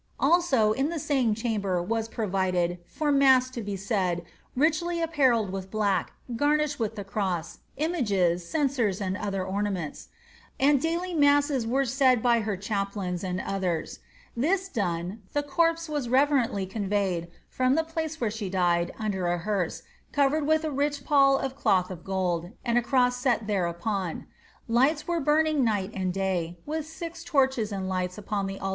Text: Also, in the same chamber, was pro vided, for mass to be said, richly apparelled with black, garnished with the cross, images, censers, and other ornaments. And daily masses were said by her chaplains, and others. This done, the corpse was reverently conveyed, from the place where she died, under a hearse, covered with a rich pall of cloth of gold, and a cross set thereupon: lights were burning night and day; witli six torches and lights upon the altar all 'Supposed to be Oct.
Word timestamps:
Also, 0.19 0.71
in 0.71 0.89
the 0.89 0.97
same 0.97 1.35
chamber, 1.35 1.79
was 1.79 2.07
pro 2.07 2.27
vided, 2.27 2.79
for 2.87 3.11
mass 3.11 3.51
to 3.51 3.61
be 3.61 3.75
said, 3.75 4.23
richly 4.55 4.99
apparelled 4.99 5.51
with 5.51 5.69
black, 5.69 6.13
garnished 6.35 6.79
with 6.79 6.95
the 6.95 7.03
cross, 7.03 7.59
images, 7.77 8.43
censers, 8.49 8.99
and 8.99 9.15
other 9.15 9.45
ornaments. 9.45 10.07
And 10.59 10.81
daily 10.81 11.13
masses 11.13 11.67
were 11.67 11.85
said 11.85 12.23
by 12.23 12.39
her 12.39 12.57
chaplains, 12.57 13.23
and 13.23 13.39
others. 13.41 13.99
This 14.35 14.69
done, 14.69 15.21
the 15.33 15.43
corpse 15.43 15.87
was 15.87 16.09
reverently 16.09 16.65
conveyed, 16.65 17.29
from 17.47 17.75
the 17.75 17.83
place 17.83 18.19
where 18.19 18.31
she 18.31 18.49
died, 18.49 18.91
under 18.97 19.27
a 19.27 19.37
hearse, 19.37 19.83
covered 20.11 20.47
with 20.47 20.63
a 20.63 20.71
rich 20.71 21.03
pall 21.05 21.37
of 21.37 21.55
cloth 21.55 21.91
of 21.91 22.03
gold, 22.03 22.49
and 22.65 22.75
a 22.75 22.81
cross 22.81 23.17
set 23.17 23.45
thereupon: 23.45 24.25
lights 24.67 25.07
were 25.07 25.19
burning 25.19 25.63
night 25.63 25.91
and 25.93 26.11
day; 26.11 26.57
witli 26.67 26.85
six 26.85 27.23
torches 27.23 27.71
and 27.71 27.87
lights 27.87 28.17
upon 28.17 28.47
the 28.47 28.53
altar 28.53 28.53
all 28.53 28.55
'Supposed 28.55 28.57
to 28.57 28.59
be 28.59 28.65
Oct. 28.65 28.69